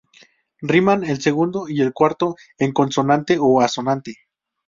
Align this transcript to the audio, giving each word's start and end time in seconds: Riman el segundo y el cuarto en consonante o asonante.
Riman 0.63 1.03
el 1.03 1.21
segundo 1.21 1.69
y 1.69 1.79
el 1.81 1.93
cuarto 1.93 2.35
en 2.57 2.71
consonante 2.71 3.37
o 3.39 3.61
asonante. 3.61 4.15